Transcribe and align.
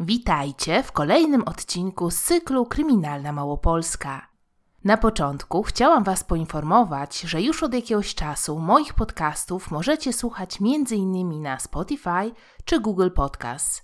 Witajcie 0.00 0.82
w 0.82 0.92
kolejnym 0.92 1.42
odcinku 1.42 2.10
z 2.10 2.22
cyklu 2.22 2.66
Kryminalna 2.66 3.32
Małopolska. 3.32 4.28
Na 4.84 4.96
początku 4.96 5.62
chciałam 5.62 6.04
Was 6.04 6.24
poinformować, 6.24 7.20
że 7.20 7.42
już 7.42 7.62
od 7.62 7.74
jakiegoś 7.74 8.14
czasu 8.14 8.58
moich 8.58 8.94
podcastów 8.94 9.70
możecie 9.70 10.12
słuchać 10.12 10.58
m.in. 10.60 11.42
na 11.42 11.58
Spotify 11.58 12.32
czy 12.64 12.80
Google 12.80 13.10
Podcast. 13.10 13.82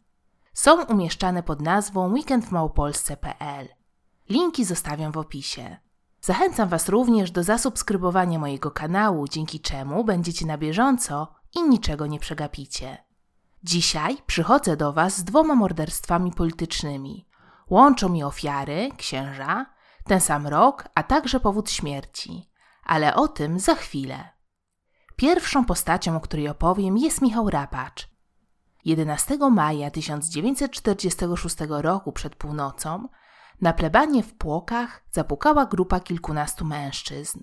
Są 0.54 0.84
umieszczane 0.84 1.42
pod 1.42 1.60
nazwą 1.60 2.12
weekendwmałopolsce.pl. 2.12 3.68
Linki 4.28 4.64
zostawiam 4.64 5.12
w 5.12 5.18
opisie. 5.18 5.76
Zachęcam 6.20 6.68
Was 6.68 6.88
również 6.88 7.30
do 7.30 7.42
zasubskrybowania 7.42 8.38
mojego 8.38 8.70
kanału, 8.70 9.28
dzięki 9.28 9.60
czemu 9.60 10.04
będziecie 10.04 10.46
na 10.46 10.58
bieżąco 10.58 11.34
i 11.54 11.62
niczego 11.62 12.06
nie 12.06 12.18
przegapicie. 12.18 13.11
Dzisiaj 13.64 14.16
przychodzę 14.26 14.76
do 14.76 14.92
Was 14.92 15.16
z 15.16 15.24
dwoma 15.24 15.54
morderstwami 15.54 16.32
politycznymi. 16.32 17.28
Łączą 17.70 18.08
mi 18.08 18.24
ofiary, 18.24 18.90
księża, 18.96 19.66
ten 20.04 20.20
sam 20.20 20.46
rok, 20.46 20.88
a 20.94 21.02
także 21.02 21.40
powód 21.40 21.70
śmierci. 21.70 22.50
Ale 22.84 23.14
o 23.14 23.28
tym 23.28 23.58
za 23.58 23.74
chwilę. 23.74 24.28
Pierwszą 25.16 25.64
postacią, 25.64 26.16
o 26.16 26.20
której 26.20 26.48
opowiem, 26.48 26.98
jest 26.98 27.22
Michał 27.22 27.50
Rapacz. 27.50 28.08
11 28.84 29.38
maja 29.50 29.90
1946 29.90 31.56
roku 31.68 32.12
przed 32.12 32.36
północą 32.36 33.08
na 33.60 33.72
plebanie 33.72 34.22
w 34.22 34.34
Płokach 34.34 35.04
zapukała 35.10 35.66
grupa 35.66 36.00
kilkunastu 36.00 36.64
mężczyzn. 36.64 37.40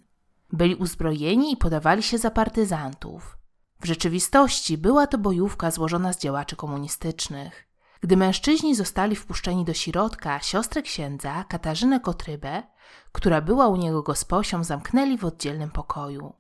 Byli 0.54 0.76
uzbrojeni 0.76 1.54
i 1.54 1.58
podawali 1.58 2.04
się 2.04 2.18
za 2.18 2.32
partyzantów. 2.32 3.39
W 3.82 3.86
rzeczywistości 3.86 4.78
była 4.78 5.08
to 5.08 5.18
bojówka 5.18 5.72
złożona 5.72 6.14
z 6.14 6.20
działaczy 6.20 6.56
komunistycznych. 6.56 7.68
Gdy 8.02 8.18
mężczyźni 8.18 8.76
zostali 8.76 9.16
wpuszczeni 9.16 9.66
do 9.66 9.74
środka, 9.74 10.40
siostrę 10.40 10.82
księdza, 10.82 11.44
Katarzynę 11.44 12.00
Kotrybę, 12.00 12.64
która 13.12 13.42
była 13.42 13.68
u 13.68 13.76
niego 13.76 14.04
gosposią, 14.04 14.64
zamknęli 14.64 15.18
w 15.18 15.26
oddzielnym 15.26 15.72
pokoju. 15.72 16.34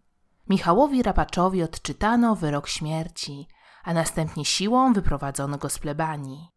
Michałowi 0.50 1.04
Rapaczowi 1.04 1.64
odczytano 1.64 2.36
wyrok 2.36 2.68
śmierci, 2.68 3.48
a 3.84 3.94
następnie 3.94 4.46
siłą 4.46 4.94
wyprowadzono 4.94 5.58
go 5.58 5.70
z 5.70 5.80
plebanii. 5.80 6.50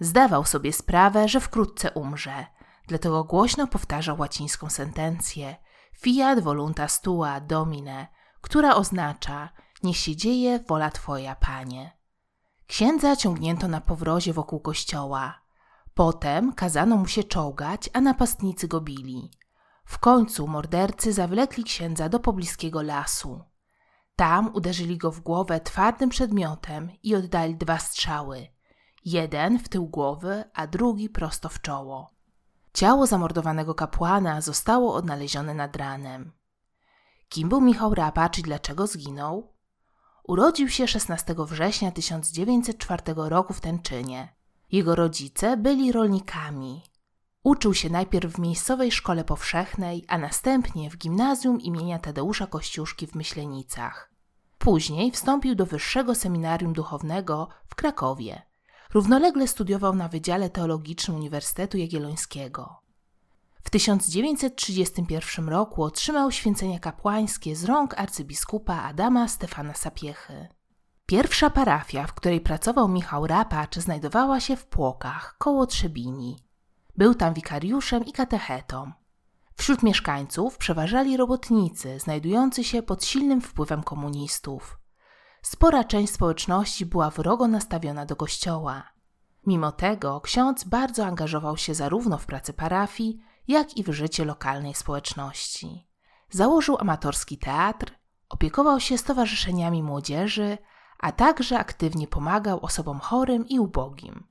Zdawał 0.00 0.44
sobie 0.44 0.72
sprawę, 0.72 1.28
że 1.28 1.40
wkrótce 1.40 1.90
umrze, 1.90 2.46
dlatego 2.86 3.24
głośno 3.24 3.66
powtarzał 3.66 4.18
łacińską 4.18 4.70
sentencję 4.70 5.56
fiat 5.98 6.40
voluntas 6.40 7.00
tua, 7.00 7.40
domine, 7.40 8.06
która 8.40 8.74
oznacza 8.74 9.48
niech 9.82 9.96
się 9.96 10.16
dzieje 10.16 10.60
wola 10.68 10.90
Twoja, 10.90 11.36
Panie. 11.36 11.96
Księdza 12.66 13.16
ciągnięto 13.16 13.68
na 13.68 13.80
powrozie 13.80 14.32
wokół 14.32 14.60
kościoła. 14.60 15.40
Potem 15.94 16.52
kazano 16.52 16.96
mu 16.96 17.06
się 17.06 17.24
czołgać, 17.24 17.90
a 17.92 18.00
napastnicy 18.00 18.68
go 18.68 18.80
bili. 18.80 19.30
W 19.84 19.98
końcu 19.98 20.46
mordercy 20.46 21.12
zawlekli 21.12 21.64
księdza 21.64 22.08
do 22.08 22.20
pobliskiego 22.20 22.82
lasu. 22.82 23.44
Tam 24.16 24.50
uderzyli 24.54 24.98
go 24.98 25.10
w 25.10 25.20
głowę 25.20 25.60
twardym 25.60 26.08
przedmiotem 26.08 26.90
i 27.02 27.14
oddali 27.14 27.56
dwa 27.56 27.78
strzały. 27.78 28.46
Jeden 29.04 29.58
w 29.58 29.68
tył 29.68 29.86
głowy, 29.86 30.44
a 30.54 30.66
drugi 30.66 31.08
prosto 31.08 31.48
w 31.48 31.60
czoło. 31.60 32.10
Ciało 32.72 33.06
zamordowanego 33.06 33.74
kapłana 33.74 34.40
zostało 34.40 34.94
odnalezione 34.94 35.54
nad 35.54 35.76
ranem. 35.76 36.32
Kim 37.28 37.48
był 37.48 37.60
Michał 37.60 37.94
Rapacz 37.94 38.40
dlaczego 38.40 38.86
zginął? 38.86 39.55
Urodził 40.28 40.68
się 40.68 40.88
16 40.88 41.34
września 41.38 41.92
1904 41.92 43.02
roku 43.16 43.54
w 43.54 43.60
Tęczynie. 43.60 44.34
Jego 44.72 44.94
rodzice 44.94 45.56
byli 45.56 45.92
rolnikami. 45.92 46.82
Uczył 47.42 47.74
się 47.74 47.90
najpierw 47.90 48.32
w 48.32 48.38
miejscowej 48.38 48.92
szkole 48.92 49.24
powszechnej, 49.24 50.04
a 50.08 50.18
następnie 50.18 50.90
w 50.90 50.96
gimnazjum 50.96 51.60
imienia 51.60 51.98
Tadeusza 51.98 52.46
Kościuszki 52.46 53.06
w 53.06 53.14
Myślenicach. 53.14 54.10
Później 54.58 55.10
wstąpił 55.10 55.54
do 55.54 55.66
Wyższego 55.66 56.14
Seminarium 56.14 56.72
Duchownego 56.72 57.48
w 57.66 57.74
Krakowie. 57.74 58.42
Równolegle 58.94 59.48
studiował 59.48 59.94
na 59.94 60.08
Wydziale 60.08 60.50
Teologicznym 60.50 61.16
Uniwersytetu 61.16 61.78
Jagiellońskiego. 61.78 62.85
W 63.66 63.70
1931 63.70 65.48
roku 65.48 65.82
otrzymał 65.82 66.32
święcenia 66.32 66.78
kapłańskie 66.78 67.56
z 67.56 67.64
rąk 67.64 67.98
arcybiskupa 67.98 68.82
Adama 68.82 69.28
Stefana 69.28 69.74
Sapiechy. 69.74 70.48
Pierwsza 71.06 71.50
parafia, 71.50 72.06
w 72.06 72.14
której 72.14 72.40
pracował 72.40 72.88
Michał 72.88 73.26
Rapacz, 73.26 73.76
znajdowała 73.76 74.40
się 74.40 74.56
w 74.56 74.66
Płokach, 74.66 75.36
koło 75.38 75.66
Trzebini. 75.66 76.36
Był 76.96 77.14
tam 77.14 77.34
wikariuszem 77.34 78.04
i 78.04 78.12
katechetą. 78.12 78.92
Wśród 79.56 79.82
mieszkańców 79.82 80.58
przeważali 80.58 81.16
robotnicy, 81.16 81.98
znajdujący 81.98 82.64
się 82.64 82.82
pod 82.82 83.04
silnym 83.04 83.40
wpływem 83.40 83.82
komunistów. 83.82 84.78
Spora 85.42 85.84
część 85.84 86.12
społeczności 86.12 86.86
była 86.86 87.10
wrogo 87.10 87.48
nastawiona 87.48 88.06
do 88.06 88.16
kościoła. 88.16 88.82
Mimo 89.46 89.72
tego 89.72 90.20
ksiądz 90.20 90.64
bardzo 90.64 91.06
angażował 91.06 91.56
się 91.56 91.74
zarówno 91.74 92.18
w 92.18 92.26
pracę 92.26 92.52
parafii, 92.52 93.20
jak 93.48 93.76
i 93.76 93.82
w 93.82 93.92
życie 93.92 94.24
lokalnej 94.24 94.74
społeczności. 94.74 95.88
Założył 96.30 96.76
amatorski 96.80 97.38
teatr, 97.38 97.92
opiekował 98.28 98.80
się 98.80 98.98
stowarzyszeniami 98.98 99.82
młodzieży, 99.82 100.58
a 100.98 101.12
także 101.12 101.58
aktywnie 101.58 102.08
pomagał 102.08 102.64
osobom 102.64 103.00
chorym 103.00 103.48
i 103.48 103.58
ubogim. 103.58 104.26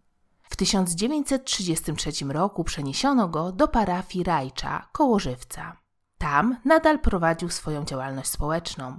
W 0.50 0.56
1933 0.56 2.12
roku 2.26 2.64
przeniesiono 2.64 3.28
go 3.28 3.52
do 3.52 3.68
parafii 3.68 4.24
Rajcza 4.24 4.90
koło 4.92 5.20
Żywca. 5.20 5.78
Tam 6.18 6.58
nadal 6.66 7.00
prowadził 7.00 7.50
swoją 7.50 7.86
działalność 7.86 8.30
społeczną. 8.30 8.98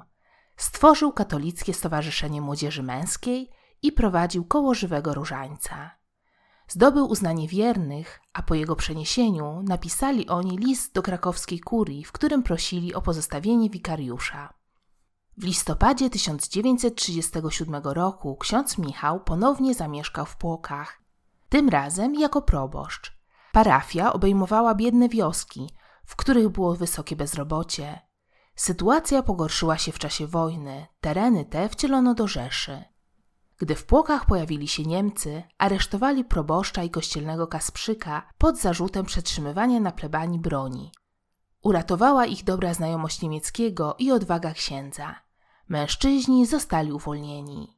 Stworzył 0.56 1.12
katolickie 1.12 1.74
Stowarzyszenie 1.74 2.40
Młodzieży 2.40 2.82
Męskiej 2.82 3.50
i 3.82 3.92
prowadził 3.92 4.44
koło 4.44 4.74
Żywego 4.74 5.14
Różańca. 5.14 5.90
Zdobył 6.68 7.06
uznanie 7.06 7.48
wiernych, 7.48 8.20
a 8.32 8.42
po 8.42 8.54
jego 8.54 8.76
przeniesieniu 8.76 9.62
napisali 9.62 10.28
oni 10.28 10.58
list 10.58 10.92
do 10.94 11.02
krakowskiej 11.02 11.60
kurii, 11.60 12.04
w 12.04 12.12
którym 12.12 12.42
prosili 12.42 12.94
o 12.94 13.02
pozostawienie 13.02 13.70
wikariusza. 13.70 14.54
W 15.38 15.44
listopadzie 15.44 16.10
1937 16.10 17.82
roku 17.84 18.36
ksiądz 18.36 18.78
Michał 18.78 19.20
ponownie 19.20 19.74
zamieszkał 19.74 20.26
w 20.26 20.36
Płokach, 20.36 21.00
tym 21.48 21.68
razem 21.68 22.14
jako 22.14 22.42
proboszcz. 22.42 23.16
Parafia 23.52 24.12
obejmowała 24.12 24.74
biedne 24.74 25.08
wioski, 25.08 25.70
w 26.06 26.16
których 26.16 26.48
było 26.48 26.76
wysokie 26.76 27.16
bezrobocie. 27.16 28.00
Sytuacja 28.54 29.22
pogorszyła 29.22 29.78
się 29.78 29.92
w 29.92 29.98
czasie 29.98 30.26
wojny, 30.26 30.86
tereny 31.00 31.44
te 31.44 31.68
wcielono 31.68 32.14
do 32.14 32.26
Rzeszy. 32.26 32.84
Gdy 33.58 33.74
w 33.74 33.86
Płokach 33.86 34.26
pojawili 34.26 34.68
się 34.68 34.82
Niemcy, 34.82 35.42
aresztowali 35.58 36.24
proboszcza 36.24 36.82
i 36.82 36.90
kościelnego 36.90 37.46
Kasprzyka 37.46 38.32
pod 38.38 38.58
zarzutem 38.58 39.06
przetrzymywania 39.06 39.80
na 39.80 39.92
plebanii 39.92 40.38
broni. 40.38 40.92
Uratowała 41.62 42.26
ich 42.26 42.44
dobra 42.44 42.74
znajomość 42.74 43.22
niemieckiego 43.22 43.94
i 43.98 44.12
odwaga 44.12 44.52
księdza. 44.52 45.14
Mężczyźni 45.68 46.46
zostali 46.46 46.92
uwolnieni. 46.92 47.76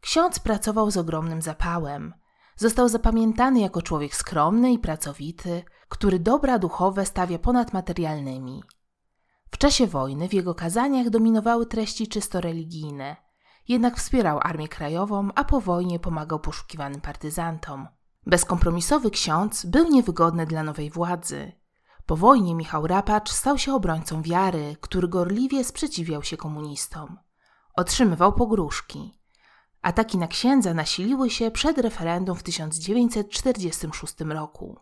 Ksiądz 0.00 0.38
pracował 0.38 0.90
z 0.90 0.96
ogromnym 0.96 1.42
zapałem. 1.42 2.14
Został 2.56 2.88
zapamiętany 2.88 3.60
jako 3.60 3.82
człowiek 3.82 4.14
skromny 4.14 4.72
i 4.72 4.78
pracowity, 4.78 5.64
który 5.88 6.18
dobra 6.18 6.58
duchowe 6.58 7.06
stawia 7.06 7.38
ponad 7.38 7.72
materialnymi. 7.72 8.62
W 9.50 9.58
czasie 9.58 9.86
wojny 9.86 10.28
w 10.28 10.34
jego 10.34 10.54
kazaniach 10.54 11.10
dominowały 11.10 11.66
treści 11.66 12.08
czysto 12.08 12.40
religijne– 12.40 13.16
jednak 13.68 13.96
wspierał 13.96 14.40
Armię 14.42 14.68
Krajową, 14.68 15.28
a 15.34 15.44
po 15.44 15.60
wojnie 15.60 15.98
pomagał 15.98 16.40
poszukiwanym 16.40 17.00
partyzantom. 17.00 17.88
Bezkompromisowy 18.26 19.10
ksiądz 19.10 19.66
był 19.66 19.88
niewygodny 19.88 20.46
dla 20.46 20.62
nowej 20.62 20.90
władzy. 20.90 21.52
Po 22.06 22.16
wojnie 22.16 22.54
Michał 22.54 22.86
Rapacz 22.86 23.30
stał 23.30 23.58
się 23.58 23.74
obrońcą 23.74 24.22
wiary, 24.22 24.76
który 24.80 25.08
gorliwie 25.08 25.64
sprzeciwiał 25.64 26.22
się 26.22 26.36
komunistom. 26.36 27.18
Otrzymywał 27.76 28.32
pogróżki. 28.32 29.20
Ataki 29.82 30.18
na 30.18 30.26
księdza 30.26 30.74
nasiliły 30.74 31.30
się 31.30 31.50
przed 31.50 31.78
referendum 31.78 32.36
w 32.36 32.42
1946 32.42 34.14
roku. 34.20 34.80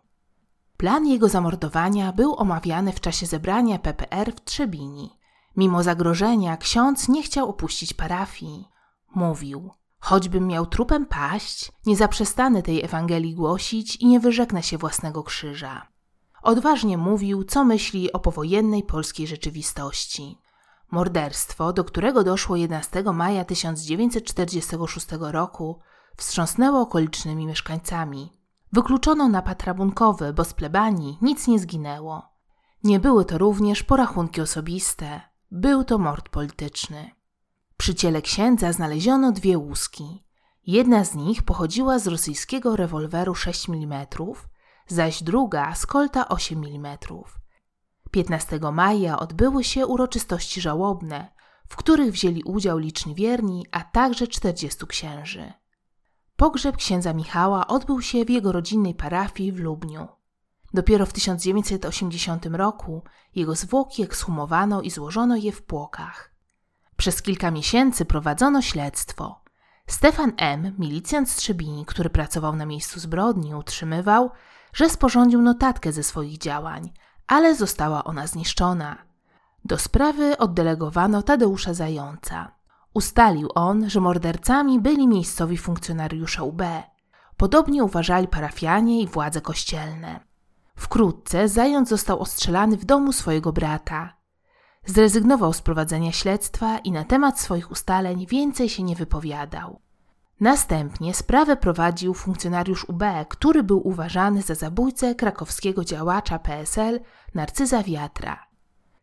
Plan 0.77 1.07
jego 1.07 1.29
zamordowania 1.29 2.13
był 2.13 2.35
omawiany 2.35 2.91
w 2.91 2.99
czasie 2.99 3.25
zebrania 3.25 3.79
PPR 3.79 4.33
w 4.35 4.43
Trzebini. 4.43 5.19
Mimo 5.57 5.83
zagrożenia 5.83 6.57
ksiądz 6.57 7.09
nie 7.09 7.23
chciał 7.23 7.49
opuścić 7.49 7.93
parafii. 7.93 8.67
Mówił: 9.15 9.71
Choćbym 9.99 10.47
miał 10.47 10.65
trupem 10.65 11.05
paść, 11.05 11.71
nie 11.85 11.95
zaprzestanę 11.95 12.61
tej 12.61 12.85
Ewangelii 12.85 13.35
głosić 13.35 13.95
i 13.95 14.07
nie 14.07 14.19
wyrzeknę 14.19 14.63
się 14.63 14.77
własnego 14.77 15.23
krzyża. 15.23 15.87
Odważnie 16.43 16.97
mówił, 16.97 17.43
co 17.43 17.65
myśli 17.65 18.13
o 18.13 18.19
powojennej 18.19 18.83
polskiej 18.83 19.27
rzeczywistości. 19.27 20.37
Morderstwo, 20.91 21.73
do 21.73 21.83
którego 21.83 22.23
doszło 22.23 22.55
11 22.55 23.03
maja 23.03 23.45
1946 23.45 25.07
roku, 25.19 25.79
wstrząsnęło 26.17 26.81
okolicznymi 26.81 27.45
mieszkańcami. 27.45 28.31
Wykluczono 28.73 29.27
napad 29.27 29.63
rabunkowy, 29.63 30.33
bo 30.33 30.43
z 30.43 30.53
plebanii 30.53 31.17
nic 31.21 31.47
nie 31.47 31.59
zginęło. 31.59 32.23
Nie 32.83 32.99
były 32.99 33.25
to 33.25 33.37
również 33.37 33.83
porachunki 33.83 34.41
osobiste, 34.41 35.21
był 35.51 35.83
to 35.83 35.97
mord 35.97 36.29
polityczny. 36.29 37.11
Przy 37.77 37.95
ciele 37.95 38.21
księdza 38.21 38.73
znaleziono 38.73 39.31
dwie 39.31 39.57
łuski. 39.57 40.23
Jedna 40.67 41.05
z 41.05 41.15
nich 41.15 41.43
pochodziła 41.43 41.99
z 41.99 42.07
rosyjskiego 42.07 42.75
rewolweru 42.75 43.35
6 43.35 43.69
mm, 43.69 44.05
zaś 44.87 45.23
druga 45.23 45.75
z 45.75 45.85
kolta 45.85 46.27
8 46.27 46.63
mm. 46.63 46.97
15 48.11 48.59
maja 48.73 49.19
odbyły 49.19 49.63
się 49.63 49.87
uroczystości 49.87 50.61
żałobne, 50.61 51.33
w 51.67 51.75
których 51.75 52.11
wzięli 52.11 52.43
udział 52.43 52.77
liczni 52.77 53.15
wierni, 53.15 53.65
a 53.71 53.83
także 53.83 54.27
40 54.27 54.87
księży. 54.87 55.53
Pogrzeb 56.35 56.77
księdza 56.77 57.13
Michała 57.13 57.67
odbył 57.67 58.01
się 58.01 58.25
w 58.25 58.29
jego 58.29 58.51
rodzinnej 58.51 58.95
parafii 58.95 59.51
w 59.51 59.59
Lubniu. 59.59 60.07
Dopiero 60.73 61.05
w 61.05 61.13
1980 61.13 62.45
roku 62.45 63.03
jego 63.35 63.55
zwłoki 63.55 64.03
ekshumowano 64.03 64.81
i 64.81 64.91
złożono 64.91 65.35
je 65.35 65.51
w 65.51 65.63
płokach. 65.63 66.34
Przez 66.97 67.21
kilka 67.21 67.51
miesięcy 67.51 68.05
prowadzono 68.05 68.61
śledztwo. 68.61 69.41
Stefan 69.87 70.33
M., 70.37 70.75
milicjant 70.79 71.29
z 71.29 71.35
Trzebini, 71.35 71.85
który 71.85 72.09
pracował 72.09 72.55
na 72.55 72.65
miejscu 72.65 72.99
zbrodni, 72.99 73.55
utrzymywał, 73.55 74.31
że 74.73 74.89
sporządził 74.89 75.41
notatkę 75.41 75.91
ze 75.91 76.03
swoich 76.03 76.37
działań, 76.37 76.93
ale 77.27 77.55
została 77.55 78.03
ona 78.03 78.27
zniszczona. 78.27 78.97
Do 79.65 79.77
sprawy 79.77 80.37
oddelegowano 80.37 81.23
Tadeusza 81.23 81.73
Zająca. 81.73 82.51
Ustalił 82.93 83.49
on, 83.55 83.89
że 83.89 84.01
mordercami 84.01 84.79
byli 84.79 85.07
miejscowi 85.07 85.57
funkcjonariusze 85.57 86.43
UB. 86.43 86.61
Podobnie 87.37 87.83
uważali 87.83 88.27
parafianie 88.27 89.01
i 89.01 89.07
władze 89.07 89.41
kościelne. 89.41 90.19
Wkrótce 90.75 91.49
Zając 91.49 91.89
został 91.89 92.19
ostrzelany 92.19 92.77
w 92.77 92.85
domu 92.85 93.11
swojego 93.11 93.53
brata. 93.53 94.14
Zrezygnował 94.85 95.53
z 95.53 95.61
prowadzenia 95.61 96.11
śledztwa 96.11 96.77
i 96.77 96.91
na 96.91 97.03
temat 97.03 97.39
swoich 97.39 97.71
ustaleń 97.71 98.25
więcej 98.27 98.69
się 98.69 98.83
nie 98.83 98.95
wypowiadał. 98.95 99.79
Następnie 100.39 101.13
sprawę 101.13 101.57
prowadził 101.57 102.13
funkcjonariusz 102.13 102.89
UB, 102.89 103.03
który 103.29 103.63
był 103.63 103.87
uważany 103.87 104.41
za 104.41 104.55
zabójcę 104.55 105.15
krakowskiego 105.15 105.85
działacza 105.85 106.39
PSL 106.39 106.99
Narcyza 107.33 107.83
Wiatra. 107.83 108.45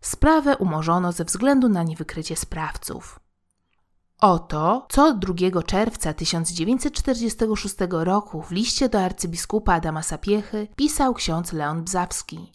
Sprawę 0.00 0.56
umorzono 0.56 1.12
ze 1.12 1.24
względu 1.24 1.68
na 1.68 1.82
niewykrycie 1.82 2.36
sprawców. 2.36 3.20
Oto, 4.20 4.86
co 4.90 5.14
2 5.14 5.62
czerwca 5.62 6.14
1946 6.14 7.76
roku 7.90 8.42
w 8.42 8.50
liście 8.50 8.88
do 8.88 9.00
arcybiskupa 9.04 9.74
Adama 9.74 10.02
Sapiechy 10.02 10.68
pisał 10.76 11.14
ksiądz 11.14 11.52
Leon 11.52 11.84
Bzawski. 11.84 12.52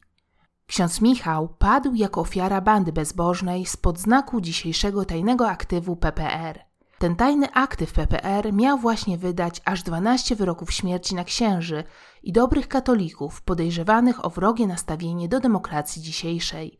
Ksiądz 0.67 1.01
Michał 1.01 1.47
padł 1.47 1.93
jako 1.93 2.21
ofiara 2.21 2.61
bandy 2.61 2.91
bezbożnej 2.91 3.65
spod 3.65 3.99
znaku 3.99 4.41
dzisiejszego 4.41 5.05
tajnego 5.05 5.49
aktywu 5.49 5.95
PPR. 5.95 6.59
Ten 6.99 7.15
tajny 7.15 7.53
aktyw 7.53 7.93
PPR 7.93 8.53
miał 8.53 8.77
właśnie 8.77 9.17
wydać 9.17 9.61
aż 9.65 9.83
12 9.83 10.35
wyroków 10.35 10.71
śmierci 10.71 11.15
na 11.15 11.23
księży 11.23 11.83
i 12.23 12.31
dobrych 12.33 12.67
katolików 12.67 13.41
podejrzewanych 13.41 14.25
o 14.25 14.29
wrogie 14.29 14.67
nastawienie 14.67 15.29
do 15.29 15.39
demokracji 15.39 16.01
dzisiejszej. 16.01 16.79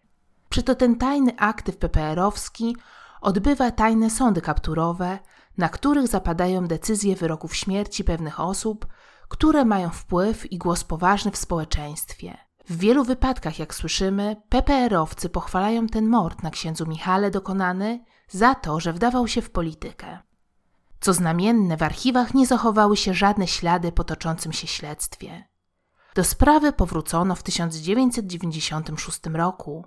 Przeto 0.50 0.76
ten 0.76 0.96
tajny 0.96 1.38
aktyw 1.38 1.78
PPR-owski 1.78 2.76
odbywa 3.22 3.72
tajne 3.72 4.10
sądy 4.10 4.42
kapturowe, 4.42 5.20
na 5.58 5.70
których 5.70 6.08
zapadają 6.08 6.68
decyzje 6.68 7.16
wyroków 7.16 7.56
śmierci 7.56 8.04
pewnych 8.04 8.40
osób, 8.40 8.88
które 9.28 9.66
mają 9.66 9.90
wpływ 9.90 10.52
i 10.52 10.58
głos 10.58 10.84
poważny 10.84 11.32
w 11.32 11.38
społeczeństwie. 11.38 12.47
W 12.70 12.78
wielu 12.78 13.04
wypadkach, 13.04 13.60
jak 13.60 13.76
słyszymy, 13.76 14.36
PPR-owcy 14.50 15.30
pochwalają 15.30 15.88
ten 15.88 16.08
mord 16.08 16.44
na 16.44 16.50
księdzu 16.50 16.86
Michale 16.88 17.32
dokonany 17.32 18.04
za 18.30 18.56
to, 18.56 18.80
że 18.80 18.94
wdawał 18.94 19.28
się 19.28 19.42
w 19.42 19.50
politykę. 19.50 20.20
Co 21.00 21.14
znamienne, 21.14 21.78
w 21.78 21.84
archiwach 21.84 22.34
nie 22.34 22.48
zachowały 22.48 22.98
się 22.98 23.14
żadne 23.14 23.48
ślady 23.48 23.92
po 23.92 24.04
toczącym 24.04 24.54
się 24.54 24.68
śledztwie. 24.68 25.48
Do 26.16 26.24
sprawy 26.24 26.74
powrócono 26.74 27.36
w 27.36 27.44
1996 27.44 29.20
roku, 29.34 29.86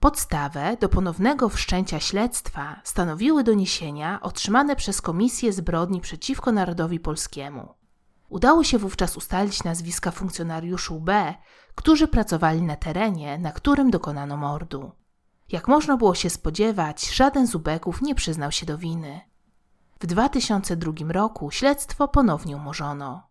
Podstawę 0.00 0.76
do 0.80 0.88
ponownego 0.88 1.48
wszczęcia 1.48 2.00
śledztwa 2.00 2.80
stanowiły 2.84 3.44
doniesienia 3.44 4.20
otrzymane 4.22 4.76
przez 4.76 5.00
Komisję 5.00 5.52
Zbrodni 5.52 6.00
przeciwko 6.00 6.52
Narodowi 6.52 7.00
Polskiemu. 7.00 7.79
Udało 8.30 8.64
się 8.64 8.78
wówczas 8.78 9.16
ustalić 9.16 9.64
nazwiska 9.64 10.10
funkcjonariuszy 10.10 10.94
UB, 10.94 11.10
którzy 11.74 12.08
pracowali 12.08 12.62
na 12.62 12.76
terenie, 12.76 13.38
na 13.38 13.52
którym 13.52 13.90
dokonano 13.90 14.36
mordu. 14.36 14.92
Jak 15.48 15.68
można 15.68 15.96
było 15.96 16.14
się 16.14 16.30
spodziewać, 16.30 17.14
żaden 17.14 17.46
z 17.46 17.54
ubeków 17.54 18.02
nie 18.02 18.14
przyznał 18.14 18.52
się 18.52 18.66
do 18.66 18.78
winy. 18.78 19.20
W 20.00 20.06
2002 20.06 20.92
roku 21.08 21.50
śledztwo 21.50 22.08
ponownie 22.08 22.56
umorzono. 22.56 23.22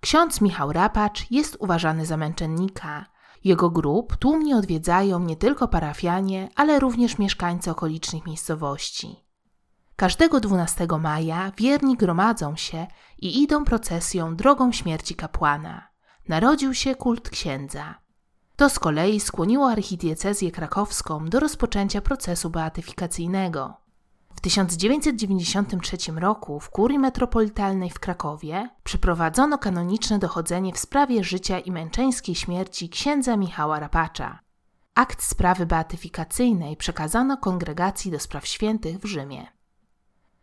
Ksiądz 0.00 0.40
Michał 0.40 0.72
Rapacz 0.72 1.30
jest 1.30 1.56
uważany 1.60 2.06
za 2.06 2.16
męczennika– 2.16 3.04
jego 3.44 3.70
grób 3.70 4.16
tłumnie 4.16 4.56
odwiedzają 4.56 5.20
nie 5.20 5.36
tylko 5.36 5.68
parafianie, 5.68 6.48
ale 6.56 6.80
również 6.80 7.18
mieszkańcy 7.18 7.70
okolicznych 7.70 8.26
miejscowości. 8.26 9.16
Każdego 10.00 10.40
12 10.40 10.86
maja 11.00 11.52
wierni 11.56 11.96
gromadzą 11.96 12.56
się 12.56 12.86
i 13.18 13.42
idą 13.42 13.64
procesją 13.64 14.36
drogą 14.36 14.72
śmierci 14.72 15.14
kapłana. 15.14 15.88
Narodził 16.28 16.74
się 16.74 16.94
kult 16.94 17.30
księdza. 17.30 17.94
To 18.56 18.70
z 18.70 18.78
kolei 18.78 19.20
skłoniło 19.20 19.70
archidiecezję 19.70 20.50
krakowską 20.50 21.28
do 21.28 21.40
rozpoczęcia 21.40 22.00
procesu 22.00 22.50
beatyfikacyjnego. 22.50 23.74
W 24.34 24.40
1993 24.40 25.96
roku 26.16 26.60
w 26.60 26.70
kurii 26.70 26.98
metropolitalnej 26.98 27.90
w 27.90 28.00
Krakowie 28.00 28.68
przeprowadzono 28.84 29.58
kanoniczne 29.58 30.18
dochodzenie 30.18 30.72
w 30.72 30.78
sprawie 30.78 31.24
życia 31.24 31.58
i 31.58 31.70
męczeńskiej 31.70 32.34
śmierci 32.34 32.88
księdza 32.88 33.36
Michała 33.36 33.80
Rapacza. 33.80 34.38
Akt 34.94 35.22
sprawy 35.22 35.66
beatyfikacyjnej 35.66 36.76
przekazano 36.76 37.36
kongregacji 37.36 38.10
do 38.10 38.18
spraw 38.18 38.46
świętych 38.46 38.98
w 38.98 39.04
Rzymie. 39.06 39.59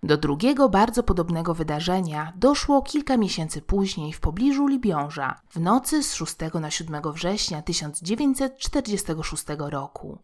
Do 0.07 0.17
drugiego 0.17 0.69
bardzo 0.69 1.03
podobnego 1.03 1.53
wydarzenia 1.53 2.33
doszło 2.35 2.81
kilka 2.81 3.17
miesięcy 3.17 3.61
później 3.61 4.13
w 4.13 4.19
pobliżu 4.19 4.67
Libiąża, 4.67 5.41
w 5.49 5.59
nocy 5.59 6.03
z 6.03 6.13
6 6.13 6.35
na 6.61 6.71
7 6.71 7.01
września 7.13 7.61
1946 7.61 9.43
roku. 9.57 10.19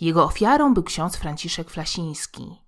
Jego 0.00 0.24
ofiarą 0.24 0.74
był 0.74 0.82
ksiądz 0.82 1.16
Franciszek 1.16 1.70
Flasiński. 1.70 2.62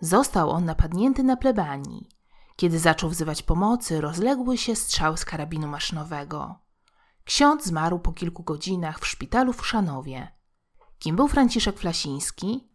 Został 0.00 0.50
on 0.50 0.64
napadnięty 0.64 1.22
na 1.22 1.36
plebanii. 1.36 2.08
Kiedy 2.56 2.78
zaczął 2.78 3.10
wzywać 3.10 3.42
pomocy, 3.42 4.00
rozległy 4.00 4.58
się 4.58 4.76
strzały 4.76 5.16
z 5.16 5.24
karabinu 5.24 5.68
maszynowego. 5.68 6.58
Ksiądz 7.24 7.64
zmarł 7.64 7.98
po 7.98 8.12
kilku 8.12 8.42
godzinach 8.42 9.00
w 9.00 9.06
szpitalu 9.06 9.52
w 9.52 9.66
Szanowie. 9.66 10.32
Kim 10.98 11.16
był 11.16 11.28
Franciszek 11.28 11.78
Flasiński? 11.78 12.73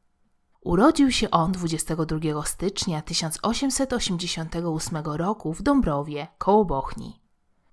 Urodził 0.61 1.11
się 1.11 1.31
on 1.31 1.51
22 1.51 2.43
stycznia 2.45 3.01
1888 3.01 4.97
roku 5.05 5.53
w 5.53 5.61
Dąbrowie, 5.61 6.27
koło 6.37 6.65
Bochni. 6.65 7.21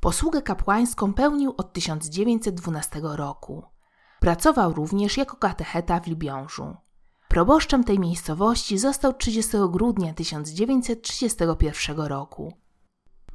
Posługę 0.00 0.42
kapłańską 0.42 1.14
pełnił 1.14 1.54
od 1.56 1.72
1912 1.72 3.00
roku. 3.02 3.62
Pracował 4.20 4.72
również 4.72 5.16
jako 5.16 5.36
katecheta 5.36 6.00
w 6.00 6.06
Libiążu. 6.06 6.76
Proboszczem 7.28 7.84
tej 7.84 7.98
miejscowości 7.98 8.78
został 8.78 9.14
30 9.14 9.56
grudnia 9.70 10.14
1931 10.14 12.00
roku. 12.00 12.52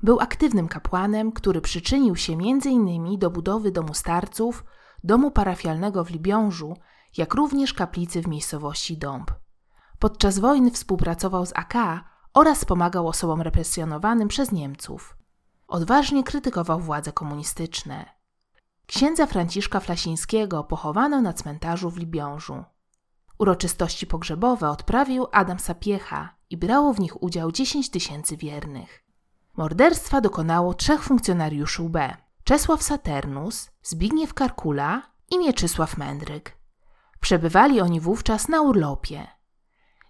Był 0.03 0.19
aktywnym 0.19 0.67
kapłanem, 0.67 1.31
który 1.31 1.61
przyczynił 1.61 2.15
się 2.15 2.33
m.in. 2.33 3.19
do 3.19 3.29
budowy 3.31 3.71
domu 3.71 3.93
starców, 3.93 4.63
domu 5.03 5.31
parafialnego 5.31 6.03
w 6.03 6.09
Libiążu, 6.09 6.77
jak 7.17 7.33
również 7.33 7.73
kaplicy 7.73 8.21
w 8.21 8.27
miejscowości 8.27 8.97
Dąb. 8.97 9.40
Podczas 10.01 10.39
wojny 10.39 10.71
współpracował 10.71 11.45
z 11.45 11.51
AK 11.55 11.73
oraz 12.33 12.65
pomagał 12.65 13.07
osobom 13.07 13.41
represjonowanym 13.41 14.27
przez 14.27 14.51
Niemców. 14.51 15.17
Odważnie 15.67 16.23
krytykował 16.23 16.79
władze 16.79 17.11
komunistyczne. 17.11 18.05
Księdza 18.85 19.25
Franciszka 19.25 19.79
Flasińskiego 19.79 20.63
pochowano 20.63 21.21
na 21.21 21.33
cmentarzu 21.33 21.89
w 21.89 21.97
Libiążu. 21.97 22.63
Uroczystości 23.39 24.07
pogrzebowe 24.07 24.69
odprawił 24.69 25.27
Adam 25.31 25.59
Sapiecha 25.59 26.35
i 26.49 26.57
brało 26.57 26.93
w 26.93 26.99
nich 26.99 27.23
udział 27.23 27.51
10 27.51 27.89
tysięcy 27.89 28.37
wiernych. 28.37 29.03
Morderstwa 29.57 30.21
dokonało 30.21 30.73
trzech 30.73 31.03
funkcjonariuszy 31.03 31.83
UB: 31.83 31.97
Czesław 32.43 32.83
Saturnus, 32.83 33.71
Zbigniew 33.83 34.33
Karkula 34.33 35.01
i 35.31 35.39
Mieczysław 35.39 35.97
Mędryk. 35.97 36.57
Przebywali 37.19 37.81
oni 37.81 37.99
wówczas 37.99 38.47
na 38.47 38.61
urlopie. 38.61 39.40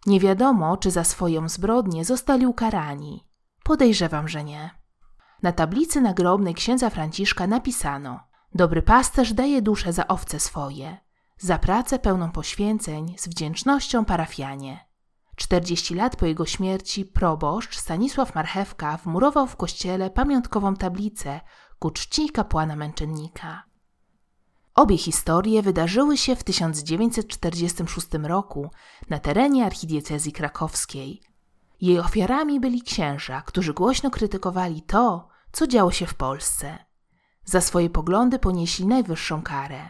Nie 0.06 0.20
wiadomo, 0.20 0.78
czy 0.78 0.92
za 0.92 1.04
swoją 1.04 1.50
zbrodnię 1.50 2.06
zostali 2.06 2.46
ukarani. 2.46 3.28
Podejrzewam, 3.64 4.28
że 4.28 4.44
nie. 4.44 4.70
Na 5.44 5.52
tablicy 5.52 6.02
nagrobnej 6.02 6.54
księdza 6.54 6.90
Franciszka 6.90 7.48
napisano: 7.48 8.20
Dobry 8.56 8.82
pasterz 8.82 9.34
daje 9.34 9.62
duszę 9.62 9.94
za 9.94 10.08
owce 10.08 10.40
swoje, 10.40 10.98
za 11.38 11.60
pracę 11.60 12.00
pełną 12.00 12.32
poświęceń, 12.32 13.16
z 13.18 13.28
wdzięcznością 13.28 14.06
parafianie. 14.06 14.92
40 15.36 15.96
lat 15.96 16.16
po 16.16 16.26
jego 16.26 16.46
śmierci 16.46 17.06
proboszcz 17.06 17.78
Stanisław 17.78 18.36
Marchewka 18.36 18.98
wmurował 18.98 19.48
w 19.48 19.56
kościele 19.56 20.10
pamiątkową 20.10 20.76
tablicę 20.76 21.42
ku 21.80 21.92
czci 21.92 22.30
kapłana 22.30 22.76
męczennika. 22.76 23.71
Obie 24.82 24.98
historie 24.98 25.62
wydarzyły 25.62 26.18
się 26.18 26.36
w 26.36 26.44
1946 26.44 28.08
roku 28.24 28.72
na 29.10 29.20
terenie 29.20 29.66
archidiecezji 29.66 30.32
krakowskiej. 30.32 31.22
Jej 31.82 32.00
ofiarami 32.00 32.60
byli 32.60 32.82
księża, 32.82 33.42
którzy 33.42 33.74
głośno 33.74 34.12
krytykowali 34.12 34.82
to, 34.82 35.28
co 35.52 35.68
działo 35.68 35.92
się 35.92 36.06
w 36.06 36.14
Polsce. 36.14 36.86
Za 37.46 37.62
swoje 37.62 37.90
poglądy 37.90 38.40
ponieśli 38.40 38.86
najwyższą 38.86 39.42
karę. 39.42 39.90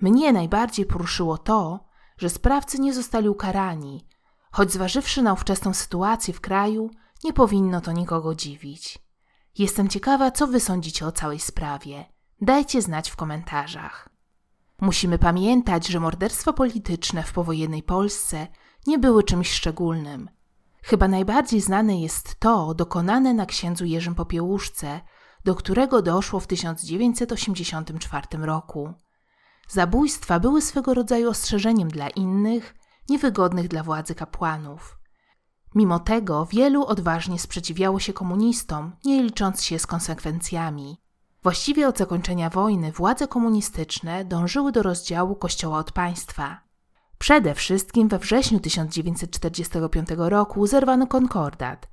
Mnie 0.00 0.32
najbardziej 0.32 0.86
poruszyło 0.86 1.38
to, 1.38 1.84
że 2.18 2.30
sprawcy 2.30 2.80
nie 2.80 2.94
zostali 2.94 3.28
ukarani, 3.28 4.06
choć 4.52 4.72
zważywszy 4.72 5.22
na 5.22 5.32
ówczesną 5.32 5.74
sytuację 5.74 6.34
w 6.34 6.40
kraju, 6.40 6.90
nie 7.24 7.32
powinno 7.32 7.80
to 7.80 7.92
nikogo 7.92 8.34
dziwić. 8.34 8.98
Jestem 9.58 9.88
ciekawa, 9.88 10.30
co 10.30 10.46
wy 10.46 10.60
sądzicie 10.60 11.06
o 11.06 11.12
całej 11.12 11.38
sprawie. 11.38 12.11
Dajcie 12.42 12.82
znać 12.82 13.10
w 13.10 13.16
komentarzach. 13.16 14.08
Musimy 14.80 15.18
pamiętać, 15.18 15.86
że 15.86 16.00
morderstwa 16.00 16.52
polityczne 16.52 17.22
w 17.22 17.32
powojennej 17.32 17.82
Polsce 17.82 18.46
nie 18.86 18.98
były 18.98 19.22
czymś 19.22 19.52
szczególnym. 19.52 20.30
Chyba 20.82 21.08
najbardziej 21.08 21.60
znane 21.60 22.00
jest 22.00 22.40
to 22.40 22.74
dokonane 22.74 23.34
na 23.34 23.46
księdzu 23.46 23.84
Jerzym 23.84 24.14
Popiełuszce, 24.14 25.00
do 25.44 25.54
którego 25.54 26.02
doszło 26.02 26.40
w 26.40 26.46
1984 26.46 28.26
roku. 28.32 28.92
Zabójstwa 29.68 30.40
były 30.40 30.62
swego 30.62 30.94
rodzaju 30.94 31.30
ostrzeżeniem 31.30 31.88
dla 31.88 32.08
innych, 32.08 32.74
niewygodnych 33.08 33.68
dla 33.68 33.82
władzy 33.82 34.14
kapłanów. 34.14 34.98
Mimo 35.74 35.98
tego 35.98 36.46
wielu 36.46 36.86
odważnie 36.86 37.38
sprzeciwiało 37.38 38.00
się 38.00 38.12
komunistom, 38.12 38.96
nie 39.04 39.22
licząc 39.22 39.64
się 39.64 39.78
z 39.78 39.86
konsekwencjami. 39.86 41.01
Właściwie 41.42 41.88
od 41.88 41.98
zakończenia 41.98 42.50
wojny 42.50 42.92
władze 42.92 43.28
komunistyczne 43.28 44.24
dążyły 44.24 44.72
do 44.72 44.82
rozdziału 44.82 45.36
Kościoła 45.36 45.78
od 45.78 45.92
państwa. 45.92 46.60
Przede 47.18 47.54
wszystkim 47.54 48.08
we 48.08 48.18
wrześniu 48.18 48.60
1945 48.60 50.08
roku 50.16 50.66
zerwano 50.66 51.06
konkordat, 51.06 51.88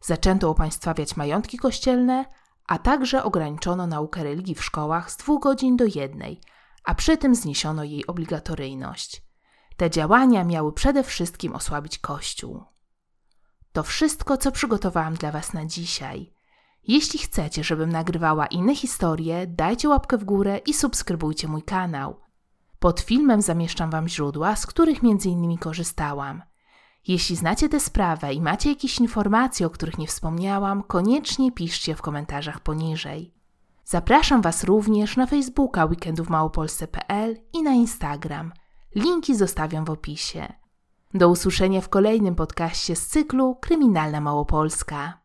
zaczęto 0.00 0.50
upaństwawiać 0.50 1.16
majątki 1.16 1.58
kościelne, 1.58 2.24
a 2.68 2.78
także 2.78 3.24
ograniczono 3.24 3.86
naukę 3.86 4.24
religii 4.24 4.54
w 4.54 4.64
szkołach 4.64 5.10
z 5.10 5.16
dwóch 5.16 5.42
godzin 5.42 5.76
do 5.76 5.84
jednej, 5.94 6.40
a 6.84 6.94
przy 6.94 7.16
tym 7.16 7.34
zniesiono 7.34 7.84
jej 7.84 8.06
obligatoryjność. 8.06 9.22
Te 9.76 9.90
działania 9.90 10.44
miały 10.44 10.72
przede 10.72 11.02
wszystkim 11.02 11.52
osłabić 11.52 11.98
Kościół. 11.98 12.64
To 13.72 13.82
wszystko, 13.82 14.36
co 14.36 14.52
przygotowałam 14.52 15.14
dla 15.14 15.32
Was 15.32 15.52
na 15.52 15.66
dzisiaj. 15.66 16.32
Jeśli 16.88 17.18
chcecie, 17.18 17.64
żebym 17.64 17.92
nagrywała 17.92 18.46
inne 18.46 18.74
historie, 18.74 19.46
dajcie 19.46 19.88
łapkę 19.88 20.18
w 20.18 20.24
górę 20.24 20.60
i 20.66 20.74
subskrybujcie 20.74 21.48
mój 21.48 21.62
kanał. 21.62 22.20
Pod 22.78 23.00
filmem 23.00 23.42
zamieszczam 23.42 23.90
Wam 23.90 24.08
źródła, 24.08 24.56
z 24.56 24.66
których 24.66 24.98
m.in. 25.04 25.58
korzystałam. 25.58 26.42
Jeśli 27.08 27.36
znacie 27.36 27.68
tę 27.68 27.80
sprawę 27.80 28.34
i 28.34 28.40
macie 28.40 28.70
jakieś 28.70 29.00
informacje, 29.00 29.66
o 29.66 29.70
których 29.70 29.98
nie 29.98 30.06
wspomniałam, 30.06 30.82
koniecznie 30.82 31.52
piszcie 31.52 31.94
w 31.94 32.02
komentarzach 32.02 32.60
poniżej. 32.60 33.34
Zapraszam 33.84 34.42
Was 34.42 34.64
również 34.64 35.16
na 35.16 35.26
Facebooka 35.26 35.84
weekendówmałopolsce.pl 35.84 37.36
i 37.52 37.62
na 37.62 37.72
Instagram. 37.72 38.52
Linki 38.94 39.36
zostawiam 39.36 39.84
w 39.84 39.90
opisie. 39.90 40.52
Do 41.14 41.28
usłyszenia 41.28 41.80
w 41.80 41.88
kolejnym 41.88 42.34
podcaście 42.34 42.96
z 42.96 43.06
cyklu 43.06 43.56
Kryminalna 43.60 44.20
Małopolska. 44.20 45.21